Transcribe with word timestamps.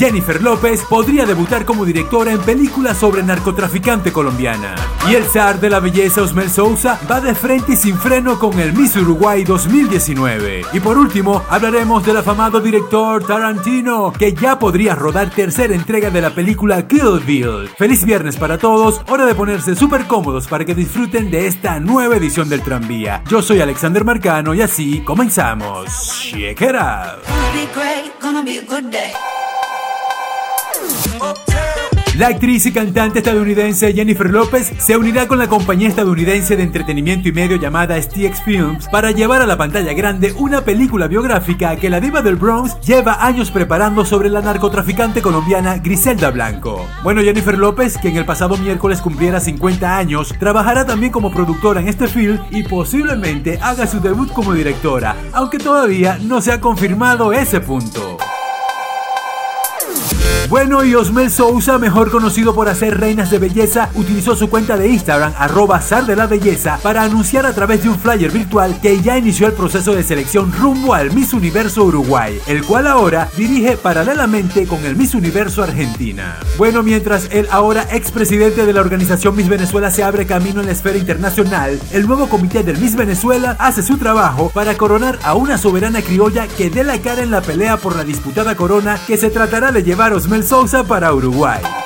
Jennifer 0.00 0.42
López 0.42 0.82
podría 0.88 1.26
debutar 1.26 1.66
como 1.66 1.84
directora 1.84 2.32
en 2.32 2.40
películas 2.40 2.96
sobre 2.96 3.22
narcotraficante 3.22 4.10
colombiana. 4.10 4.74
Y 5.10 5.14
el 5.14 5.24
zar 5.24 5.60
de 5.60 5.68
la 5.68 5.78
belleza 5.78 6.22
Osmel 6.22 6.48
Sousa 6.48 6.98
va 7.08 7.20
de 7.20 7.34
frente 7.34 7.74
y 7.74 7.76
sin 7.76 7.98
freno 7.98 8.38
con 8.38 8.58
el 8.58 8.72
Miss 8.72 8.96
Uruguay 8.96 9.44
2019. 9.44 10.62
Y 10.72 10.80
por 10.80 10.96
último, 10.96 11.44
hablaremos 11.50 12.02
del 12.06 12.16
afamado 12.16 12.60
director 12.60 13.26
Tarantino, 13.26 14.10
que 14.10 14.32
ya 14.32 14.58
podría 14.58 14.94
rodar 14.94 15.28
tercera 15.28 15.74
entrega 15.74 16.08
de 16.08 16.22
la 16.22 16.30
película 16.30 16.88
Kill 16.88 17.20
Bill. 17.26 17.68
Feliz 17.76 18.02
viernes 18.06 18.38
para 18.38 18.56
todos, 18.56 19.02
hora 19.06 19.26
de 19.26 19.34
ponerse 19.34 19.76
súper 19.76 20.06
cómodos 20.06 20.46
para 20.46 20.64
que 20.64 20.74
disfruten 20.74 21.30
de 21.30 21.46
esta 21.46 21.78
nueva 21.78 22.16
edición 22.16 22.48
del 22.48 22.62
tranvía. 22.62 23.22
Yo 23.28 23.42
soy 23.42 23.60
Alexander 23.60 24.02
Marcano 24.02 24.54
y 24.54 24.62
así 24.62 25.02
comenzamos. 25.04 26.22
Check 26.32 26.62
it 26.62 26.74
out. 26.74 27.20
La 32.20 32.28
actriz 32.28 32.66
y 32.66 32.72
cantante 32.72 33.20
estadounidense 33.20 33.94
Jennifer 33.94 34.28
López 34.28 34.74
se 34.76 34.94
unirá 34.94 35.26
con 35.26 35.38
la 35.38 35.48
compañía 35.48 35.88
estadounidense 35.88 36.54
de 36.54 36.64
entretenimiento 36.64 37.30
y 37.30 37.32
medio 37.32 37.56
llamada 37.56 37.98
STX 37.98 38.42
Films 38.42 38.88
para 38.88 39.10
llevar 39.10 39.40
a 39.40 39.46
la 39.46 39.56
pantalla 39.56 39.94
grande 39.94 40.34
una 40.36 40.60
película 40.60 41.08
biográfica 41.08 41.76
que 41.76 41.88
la 41.88 41.98
diva 41.98 42.20
del 42.20 42.36
Bronx 42.36 42.78
lleva 42.82 43.24
años 43.24 43.50
preparando 43.50 44.04
sobre 44.04 44.28
la 44.28 44.42
narcotraficante 44.42 45.22
colombiana 45.22 45.78
Griselda 45.78 46.30
Blanco. 46.30 46.86
Bueno, 47.02 47.22
Jennifer 47.22 47.56
López, 47.56 47.96
que 47.96 48.08
en 48.08 48.18
el 48.18 48.26
pasado 48.26 48.58
miércoles 48.58 49.00
cumpliera 49.00 49.40
50 49.40 49.96
años, 49.96 50.34
trabajará 50.38 50.84
también 50.84 51.12
como 51.12 51.32
productora 51.32 51.80
en 51.80 51.88
este 51.88 52.06
film 52.06 52.38
y 52.50 52.64
posiblemente 52.64 53.58
haga 53.62 53.86
su 53.86 53.98
debut 53.98 54.30
como 54.30 54.52
directora, 54.52 55.16
aunque 55.32 55.56
todavía 55.56 56.18
no 56.20 56.42
se 56.42 56.52
ha 56.52 56.60
confirmado 56.60 57.32
ese 57.32 57.60
punto. 57.60 58.18
Bueno, 60.50 60.84
y 60.84 60.96
Osmel 60.96 61.30
Sousa, 61.30 61.78
mejor 61.78 62.10
conocido 62.10 62.54
por 62.54 62.68
hacer 62.68 62.98
reinas 62.98 63.30
de 63.30 63.38
belleza, 63.38 63.88
utilizó 63.94 64.34
su 64.34 64.50
cuenta 64.50 64.76
de 64.76 64.88
Instagram, 64.88 65.32
arroba 65.38 65.80
zar 65.80 66.06
de 66.06 66.16
la 66.16 66.26
belleza, 66.26 66.78
para 66.82 67.02
anunciar 67.02 67.46
a 67.46 67.52
través 67.52 67.84
de 67.84 67.88
un 67.88 67.96
flyer 67.96 68.32
virtual 68.32 68.80
que 68.82 69.00
ya 69.00 69.16
inició 69.16 69.46
el 69.46 69.52
proceso 69.52 69.94
de 69.94 70.02
selección 70.02 70.52
rumbo 70.52 70.92
al 70.92 71.12
Miss 71.12 71.34
Universo 71.34 71.84
Uruguay, 71.84 72.40
el 72.48 72.64
cual 72.64 72.88
ahora 72.88 73.28
dirige 73.36 73.76
paralelamente 73.76 74.66
con 74.66 74.84
el 74.84 74.96
Miss 74.96 75.14
Universo 75.14 75.62
Argentina. 75.62 76.36
Bueno, 76.58 76.82
mientras 76.82 77.28
el 77.30 77.46
ahora 77.52 77.86
expresidente 77.92 78.66
de 78.66 78.72
la 78.72 78.80
organización 78.80 79.36
Miss 79.36 79.48
Venezuela 79.48 79.90
se 79.92 80.02
abre 80.02 80.26
camino 80.26 80.60
en 80.60 80.66
la 80.66 80.72
esfera 80.72 80.98
internacional, 80.98 81.80
el 81.92 82.08
nuevo 82.08 82.28
comité 82.28 82.64
del 82.64 82.78
Miss 82.78 82.96
Venezuela 82.96 83.56
hace 83.60 83.82
su 83.82 83.98
trabajo 83.98 84.50
para 84.52 84.76
coronar 84.76 85.18
a 85.22 85.34
una 85.34 85.58
soberana 85.58 86.02
criolla 86.02 86.48
que 86.48 86.70
dé 86.70 86.82
la 86.82 86.98
cara 86.98 87.22
en 87.22 87.30
la 87.30 87.40
pelea 87.40 87.76
por 87.76 87.94
la 87.94 88.02
disputada 88.02 88.56
corona 88.56 88.98
que 89.06 89.16
se 89.16 89.30
tratará 89.30 89.70
de 89.70 89.84
llevar 89.84 90.12
Osmel 90.20 90.42
Sousa 90.42 90.84
para 90.84 91.14
Uruguay. 91.14 91.79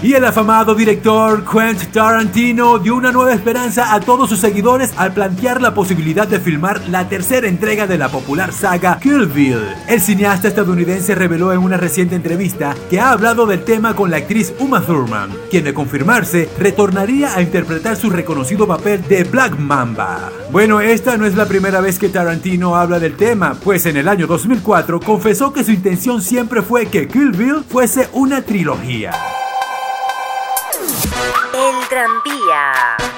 Y 0.00 0.12
el 0.12 0.24
afamado 0.24 0.76
director 0.76 1.44
Quentin 1.44 1.90
Tarantino 1.90 2.78
dio 2.78 2.94
una 2.94 3.10
nueva 3.10 3.34
esperanza 3.34 3.92
a 3.92 3.98
todos 3.98 4.28
sus 4.28 4.38
seguidores 4.38 4.92
al 4.96 5.12
plantear 5.12 5.60
la 5.60 5.74
posibilidad 5.74 6.28
de 6.28 6.38
filmar 6.38 6.80
la 6.88 7.08
tercera 7.08 7.48
entrega 7.48 7.88
de 7.88 7.98
la 7.98 8.08
popular 8.08 8.52
saga 8.52 9.00
Kill 9.00 9.26
Bill. 9.26 9.58
El 9.88 10.00
cineasta 10.00 10.46
estadounidense 10.46 11.16
reveló 11.16 11.52
en 11.52 11.58
una 11.58 11.76
reciente 11.76 12.14
entrevista 12.14 12.76
que 12.88 13.00
ha 13.00 13.10
hablado 13.10 13.44
del 13.44 13.64
tema 13.64 13.96
con 13.96 14.12
la 14.12 14.18
actriz 14.18 14.54
Uma 14.60 14.82
Thurman, 14.82 15.30
quien 15.50 15.64
de 15.64 15.74
confirmarse 15.74 16.48
retornaría 16.60 17.34
a 17.34 17.42
interpretar 17.42 17.96
su 17.96 18.08
reconocido 18.08 18.68
papel 18.68 19.02
de 19.08 19.24
Black 19.24 19.58
Mamba. 19.58 20.30
Bueno, 20.52 20.80
esta 20.80 21.16
no 21.16 21.26
es 21.26 21.34
la 21.34 21.46
primera 21.46 21.80
vez 21.80 21.98
que 21.98 22.08
Tarantino 22.08 22.76
habla 22.76 23.00
del 23.00 23.16
tema, 23.16 23.56
pues 23.64 23.84
en 23.86 23.96
el 23.96 24.06
año 24.06 24.28
2004 24.28 25.00
confesó 25.00 25.52
que 25.52 25.64
su 25.64 25.72
intención 25.72 26.22
siempre 26.22 26.62
fue 26.62 26.86
que 26.86 27.08
Kill 27.08 27.32
Bill 27.32 27.64
fuese 27.68 28.08
una 28.12 28.42
trilogía. 28.42 29.10
El 31.68 31.86
tranvía. 31.88 33.17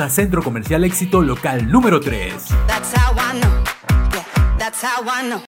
Centro 0.09 0.41
Comercial 0.43 0.83
Éxito 0.83 1.21
Local 1.21 1.71
número 1.71 1.99
3. 1.99 2.33